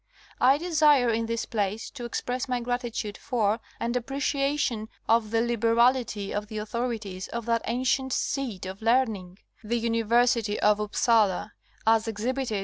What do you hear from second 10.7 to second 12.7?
Upsala, as exhibited.